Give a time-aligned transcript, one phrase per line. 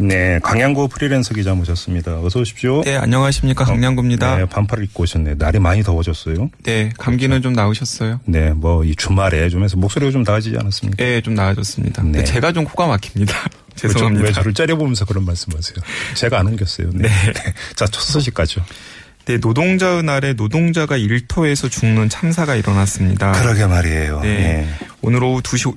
[0.00, 2.20] 네, 강양구 프리랜서 기자 모셨습니다.
[2.20, 2.82] 어서 오십시오.
[2.84, 3.64] 네, 안녕하십니까.
[3.64, 4.38] 강양구입니다.
[4.38, 5.34] 네, 반팔을 입고 오셨네.
[5.36, 6.50] 날이 많이 더워졌어요.
[6.64, 8.20] 네, 감기는 좀 나으셨어요?
[8.24, 11.04] 네, 뭐 이 주말에 좀 해서 목소리가 좀 나아지지 않았습니까?
[11.04, 12.02] 네, 좀 나아졌습니다.
[12.04, 12.24] 네.
[12.24, 13.34] 제가 좀 코가 막힙니다.
[13.76, 14.24] 죄송합니다.
[14.24, 15.76] 왜 저를 째려보면서 그런 말씀하세요?
[16.14, 16.90] 제가 안 옮겼어요.
[16.94, 17.08] 네.
[17.76, 18.64] 자, 첫 소식 가죠.
[19.26, 23.32] 네, 노동자의 날에 노동자가 일터에서 죽는 참사가 일어났습니다.
[23.32, 24.20] 그러게 말이에요.
[24.20, 24.28] 네.
[24.28, 24.68] 네.
[25.02, 25.76] 오늘 오후 2시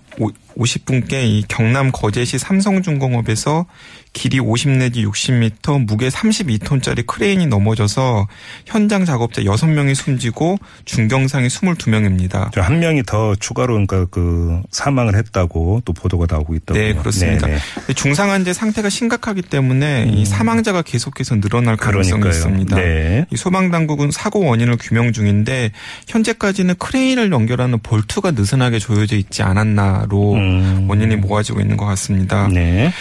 [0.58, 3.66] 50분께 이 경남 거제시 삼성중공업에서
[4.13, 8.27] 길이 50 내지 60m, 무게 32톤짜리 크레인이 넘어져서
[8.66, 12.52] 현장 작업자 6명이 숨지고 중경상이 22명입니다.
[12.53, 16.84] 저한 명이 더 추가로 그러니까 그 사망을 했다고 또 보도가 나오고 있다고요.
[16.84, 17.47] 네, 그렇습니다.
[17.47, 17.59] 네, 네.
[17.75, 22.30] 근데 중상환자 상태가 심각하기 때문에 이 사망자가 계속해서 늘어날 가능성이 그러니까요.
[22.31, 22.75] 있습니다.
[22.75, 23.25] 네.
[23.31, 25.72] 이 소방 당국은 사고 원인을 규명 중인데
[26.08, 30.86] 현재까지는 크레인을 연결하는 볼트가 느슨하게 조여져 있지 않았나로 음.
[30.88, 32.47] 원인이 모아지고 있는 것 같습니다.
[32.47, 32.91] 네.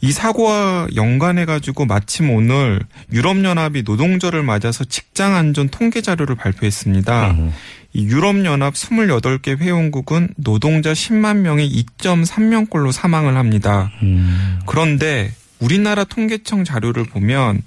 [0.00, 2.80] 이 사고와 연관해 가지고 마침 오늘
[3.12, 7.30] 유럽연합이 노동절을 맞아서 직장 안전 통계 자료를 발표했습니다.
[7.32, 7.52] 음.
[7.92, 13.92] 이 유럽연합 28개 회원국은 노동자 10만 명의 2.3명꼴로 사망을 합니다.
[14.02, 14.58] 음.
[14.66, 17.62] 그런데 우리나라 통계청 자료를 보면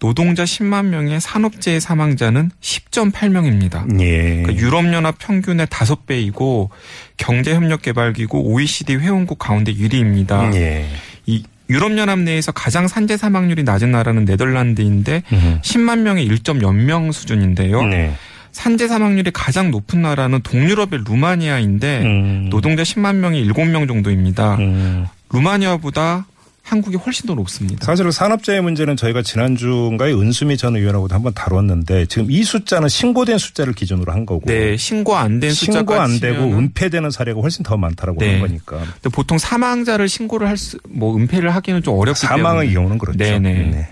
[0.00, 4.00] 노동자 10만 명의 산업재해 사망자는 10.8명입니다.
[4.00, 4.42] 예.
[4.42, 6.70] 그러니까 유럽연합 평균의 5배이고
[7.18, 10.54] 경제협력개발기구 OECD 회원국 가운데 1위입니다.
[10.54, 10.86] 예.
[11.26, 15.58] 이 유럽연합 내에서 가장 산재 사망률이 낮은 나라는 네덜란드인데 음.
[15.62, 17.82] 10만 명에 1.0명 수준인데요.
[17.84, 18.12] 네.
[18.52, 22.48] 산재 사망률이 가장 높은 나라는 동유럽의 루마니아인데 음.
[22.50, 24.56] 노동자 10만 명이 7명 정도입니다.
[24.56, 25.06] 음.
[25.32, 26.26] 루마니아보다
[26.62, 27.84] 한국이 훨씬 더 높습니다.
[27.84, 33.72] 사실 산업재해 문제는 저희가 지난주인가에 은수미 전 의원하고도 한번 다뤘는데 지금 이 숫자는 신고된 숫자를
[33.72, 37.76] 기준으로 한 거고 네, 신고 안 된 숫자까지 신고 안 되고 은폐되는 사례가 훨씬 더
[37.76, 38.26] 많다라고 네.
[38.34, 42.74] 하는 거니까 근데 보통 사망자를 신고를 할 수, 뭐 은폐를 하기는 좀 어렵기 사망의 때문에.
[42.74, 43.18] 경우는 그렇죠.
[43.18, 43.88] 네네.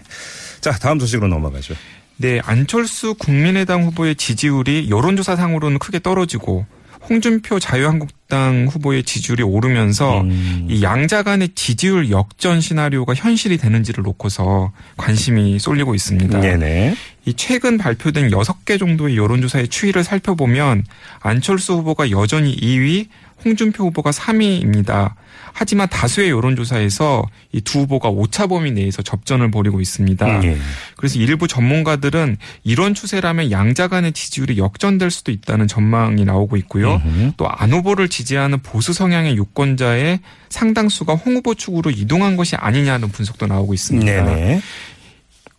[0.60, 1.74] 자 다음 소식으로 넘어가죠.
[2.18, 6.66] 네, 안철수 국민의당 후보의 지지율이 여론조사상으로는 크게 떨어지고
[7.08, 10.66] 홍준표 자유한국 당 후보의 지지율이 오르면서 음.
[10.70, 16.38] 이 양자 간의 지지율 역전 시나리오가 현실이 되는지를 놓고서 관심이 쏠리고 있습니다.
[16.38, 16.94] 네네.
[17.24, 20.84] 이 최근 발표된 6개 정도의 여론조사의 추이를 살펴보면
[21.20, 23.08] 안철수 후보가 여전히 2위,
[23.44, 25.14] 홍준표 후보가 3위입니다.
[25.52, 30.44] 하지만 다수의 여론조사에서 이 두 후보가 오차 범위 내에서 접전을 벌이고 있습니다.
[30.44, 30.56] 예.
[30.98, 37.00] 그래서 일부 전문가들은 이런 추세라면 양자 간의 지지율이 역전될 수도 있다는 전망이 나오고 있고요.
[37.38, 40.20] 또 안 후보를 지지하는 보수 성향의 유권자의
[40.50, 44.25] 상당수가 홍 후보 측으로 이동한 것이 아니냐는 분석도 나오고 있습니다.
[44.25, 44.60] 네네.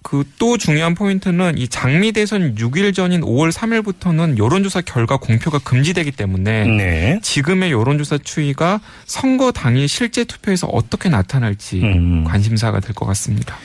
[0.02, 6.64] 그또 중요한 포인트는 이 장미 대선 6일 전인 5월 3일부터는 여론조사 결과 공표가 금지되기 때문에
[6.66, 7.20] 네.
[7.22, 12.24] 지금의 여론조사 추이가 선거 당일 실제 투표에서 어떻게 나타날지 음.
[12.24, 13.58] 관심사가 될 것 같습니다.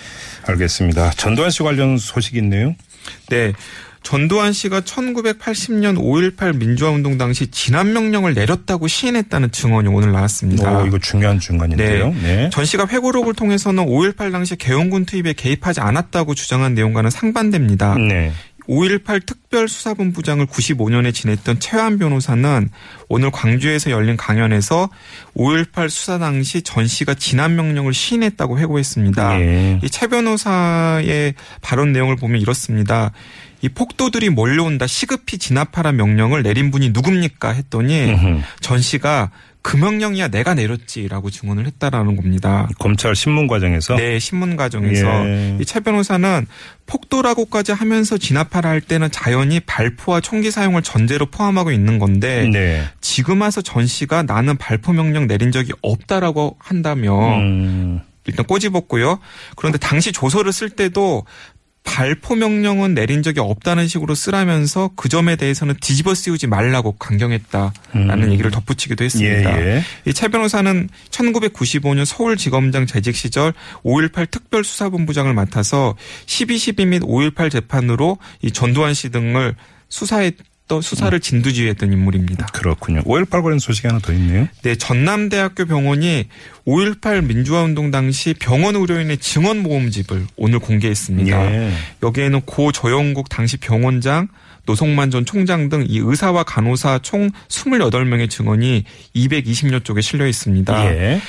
[0.47, 1.10] 알겠습니다.
[1.12, 2.75] 전두환 씨 관련 소식이 있네요.
[3.28, 3.53] 네.
[4.05, 10.83] 전두환 씨가 1980년 5.18 민주화 운동 당시 진압 명령을 내렸다고 시인했다는 증언이 오늘 나왔습니다.
[10.83, 12.15] 오, 이거 중요한 중간인데요.
[12.22, 12.50] 네.
[12.53, 17.94] 전 씨가 회고록을 통해서는 5.18 당시 개헌군 투입에 개입하지 않았다고 주장한 내용과는 상반됩니다.
[17.94, 18.31] 네.
[18.69, 22.69] 5.18 특별수사본부장을 95년에 지냈던 최환 변호사는
[23.09, 24.89] 오늘 광주에서 열린 강연에서
[25.37, 29.41] 5.18 수사 당시 전 씨가 진압 명령을 시인했다고 회고했습니다.
[29.41, 29.81] 예.
[29.83, 33.13] 이최 변호사의 발언 내용을 보면 이렇습니다.
[33.61, 38.43] 이 폭도들이 몰려온다 시급히 진압하라 명령을 내린 분이 누굽니까 했더니 음흠.
[38.61, 39.31] 전 씨가
[39.65, 42.69] 그 명령이야 내가 내렸지라고 증언을 했다라는 겁니다.
[42.79, 45.57] 검찰 신문 과정에서 네, 신문 과정에서 예.
[45.59, 46.47] 이최 변호사는
[46.85, 52.84] 폭도라고까지 하면서 진압하라 할 때는 자연히 발포와 총기 사용을 전제로 포함하고 있는 건데 네.
[53.01, 58.01] 지금 와서 전 씨가 나는 발포 명령 내린 적이 없다라고 한다면 음.
[58.27, 59.19] 일단 꼬집었고요.
[59.57, 61.25] 그런데 당시 조서를 쓸 때도
[61.84, 68.33] 발포 명령은 내린 적이 없다는 식으로 쓰라면서 그 점에 대해서는 뒤집어 씌우지 말라고 강경했다라는 음.
[68.33, 69.60] 얘기를 덧붙이기도 했습니다.
[69.60, 69.83] 예, 예.
[70.04, 73.53] 이최 변호사는 1995년 서울지검장 재직 시절
[73.84, 75.95] 5.18 특별수사본부장을 맡아서
[76.27, 79.54] 12.12 및 5.18 재판으로 이 전두환 씨 등을
[79.89, 80.34] 수사했
[80.66, 82.47] 던 수사를 진두지휘했던 인물입니다.
[82.47, 83.03] 그렇군요.
[83.03, 84.49] 5.18 관련 소식이 하나 더 있네요.
[84.63, 86.28] 네, 전남대학교 병원이
[86.66, 91.55] 5.18 민주화운동 당시 병원 의료인의 증언 모음집을 오늘 공개했습니다.
[91.55, 91.72] 예.
[92.03, 94.28] 여기에는 고 조영국 당시 병원장
[94.66, 98.84] 노송만 전 총장 등 이 의사와 간호사 총 28명의 증언이
[99.15, 100.87] 220여 쪽에 실려 있습니다.
[100.87, 101.21] 예.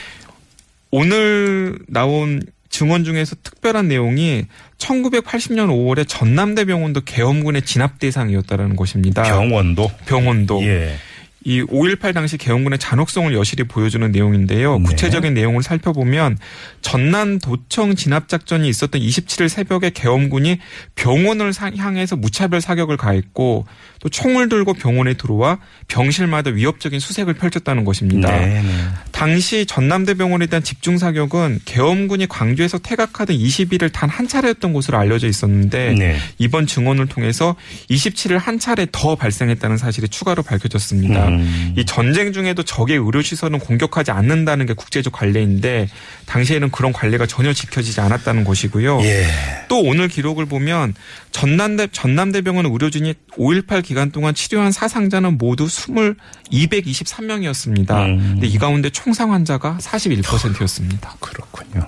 [0.91, 2.41] 오늘 나온
[2.75, 4.47] 증언 중에서 특별한 내용이
[4.79, 9.23] 1980년 5월에 전남대병원도 계엄군의 진압 대상이었다라는 것입니다.
[9.23, 9.91] 병원도.
[10.05, 10.61] 병원도.
[10.63, 10.97] 예.
[11.45, 14.79] 이5.18 당시 개헌군의 잔혹성을 여실히 보여주는 내용인데요.
[14.79, 14.83] 네.
[14.83, 16.39] 구체적인 내용을 살펴보면
[16.81, 20.57] 전남 도청 진압 작전이 있었던 27일 새벽에 계엄군이
[20.95, 23.67] 병원을 사- 향해서 무차별 사격을 가했고
[23.99, 28.31] 또 총을 들고 병원에 들어와 병실마다 위협적인 수색을 펼쳤다는 것입니다.
[28.39, 28.69] 네, 네.
[29.15, 35.93] 당시 전남대병원에 대한 집중 사격은 계엄군이 광주에서 퇴각하던 20일을 단 한 차례였던 것으로 알려져 있었는데
[35.97, 36.17] 네.
[36.37, 37.55] 이번 증언을 통해서
[37.89, 41.27] 27일 한 차례 더 발생했다는 사실이 추가로 밝혀졌습니다.
[41.27, 41.73] 음.
[41.77, 45.89] 이 전쟁 중에도 적의 의료 시설은 공격하지 않는다는 게 국제적 관례인데
[46.27, 49.01] 당시에는 그런 관례가 전혀 지켜지지 않았다는 것이고요.
[49.01, 49.25] 예.
[49.67, 50.93] 또 오늘 기록을 보면
[51.31, 56.15] 전남대 전남대병원 의료진이 5.18 기간 동안 치료한 사상자는 모두 20
[56.51, 58.05] 223명이었습니다.
[58.05, 58.29] 음.
[58.35, 61.15] 근데 이 가운데 총상 환자가 41%였습니다.
[61.19, 61.87] 그렇군요.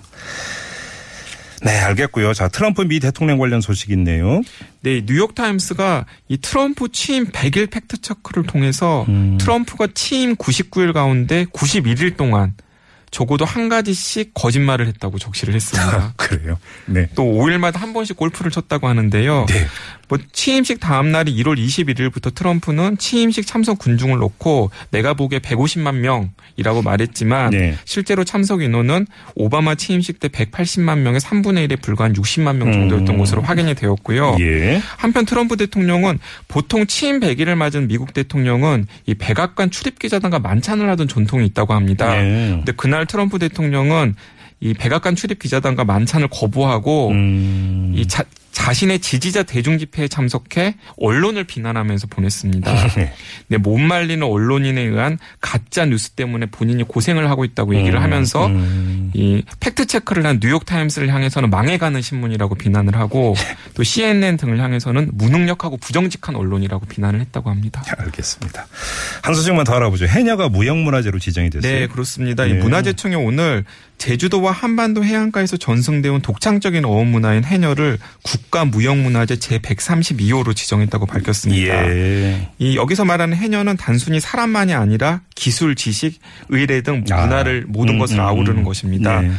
[1.64, 2.34] 네, 알겠고요.
[2.34, 4.42] 자, 트럼프 미 대통령 관련 소식 있네요.
[4.81, 9.38] 네, 뉴욕 타임스가 이 트럼프 취임 100일 팩트 체크를 통해서 음.
[9.40, 12.54] 트럼프가 취임 99일 가운데 91일 동안
[13.10, 16.14] 적어도 한 가지씩 거짓말을 했다고 적시를 했습니다.
[16.18, 16.60] 그래요.
[16.86, 17.08] 네.
[17.16, 19.46] 또 5일마다 한 번씩 골프를 쳤다고 하는데요.
[19.48, 19.68] 네.
[20.07, 26.81] 뭐 취임식 다음 날인 1월 21일부터 트럼프는 취임식 참석 군중을 놓고 내가 보기에 150만 명이라고
[26.81, 27.75] 말했지만 네.
[27.86, 33.19] 실제로 참석 인원은 오바마 취임식 때 180만 명의 3분의 1에 불과한 60만 명 정도였던 음.
[33.19, 34.38] 것으로 확인이 되었고요.
[34.39, 34.81] 예.
[34.98, 41.07] 한편 트럼프 대통령은 보통 취임 100일을 맞은 미국 대통령은 이 백악관 출입 기자단과 만찬을 하던
[41.07, 42.15] 전통이 있다고 합니다.
[42.15, 42.50] 네.
[42.51, 44.15] 근데 그날 트럼프 대통령은
[44.59, 47.94] 이 백악관 출입 기자단과 만찬을 거부하고 음.
[47.95, 48.24] 이 자,
[48.57, 52.88] 자신의 지지자 대중 집회에 참석해 언론을 비난하면서 보냈습니다.
[52.95, 53.13] 네.
[53.48, 58.48] 근데 못 말리는 언론인에 의한 가짜 뉴스 때문에 본인이 고생을 하고 있다고 얘기를 음, 하면서
[58.48, 59.12] 음.
[59.13, 63.36] 이 팩트 체크를 한 뉴욕 타임스를 향해서는 망해가는 신문이라고 비난을 하고
[63.75, 67.83] 또 CNN 등을 향해서는 무능력하고 부정직한 언론이라고 비난을 했다고 합니다.
[67.95, 68.65] 알겠습니다.
[69.21, 70.07] 한 소식만 더 알아보죠.
[70.07, 71.71] 해녀가 무형문화재로 지정이 됐어요.
[71.71, 72.48] 네, 그렇습니다.
[72.48, 72.59] 이 네.
[72.59, 73.65] 문화재청이 오늘
[74.00, 81.90] 제주도와 한반도 해안가에서 전승되어 온 독창적인 어업 문화인 해녀를 국가 무형문화재 제132호로 지정했다고 밝혔습니다.
[81.90, 82.50] 예.
[82.60, 87.22] 이 여기서 말하는 해녀는 단순히 사람만이 아니라 기술, 지식, 의례 등 아.
[87.22, 88.64] 문화를 모든 음, 것을 음, 아우르는 음.
[88.64, 89.22] 것입니다.
[89.22, 89.32] 네.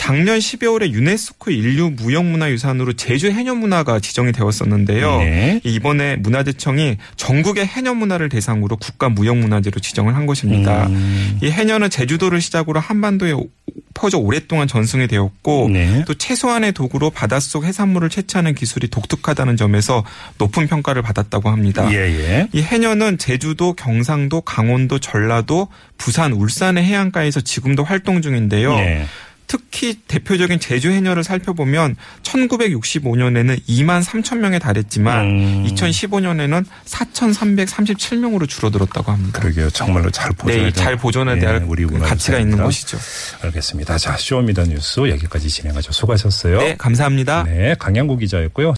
[0.00, 5.18] 작년 12월에 유네스코 인류 무형문화유산으로 제주 해녀문화가 지정이 되었었는데요.
[5.18, 5.60] 네.
[5.62, 10.86] 이번에 문화재청이 전국의 해녀문화를 대상으로 국가 무형문화재로 지정을 한 것입니다.
[10.86, 11.38] 음.
[11.42, 13.50] 이 해녀는 제주도를 시작으로 한반도에 오-
[13.92, 16.04] 퍼져 오랫동안 전승이 되었고 네.
[16.06, 20.02] 또 최소한의 도구로 바닷속 해산물을 채취하는 기술이 독특하다는 점에서
[20.38, 21.92] 높은 평가를 받았다고 합니다.
[21.92, 22.48] 예, 예.
[22.52, 25.68] 이 해녀는 제주도, 경상도, 강원도, 전라도,
[25.98, 28.74] 부산, 울산의 해안가에서 지금도 활동 중인데요.
[28.76, 29.04] 네.
[29.50, 35.66] 특히 대표적인 제주 해녀를 살펴보면 1965년에는 2만 3천 명에 달했지만 음.
[35.66, 39.40] 2015년에는 4,337명으로 줄어들었다고 합니다.
[39.40, 39.70] 그러게요.
[39.70, 42.62] 정말로 잘 보존해야 네, 잘 보존해야 예, 될 우리 가치가 있는.
[42.62, 42.96] 것이죠.
[43.42, 43.98] 알겠습니다.
[43.98, 45.90] 자, 쇼미더 뉴스 여기까지 진행하죠.
[45.90, 46.58] 수고하셨어요.
[46.58, 47.42] 네, 감사합니다.
[47.42, 48.68] 네, 강양구 기자였고요.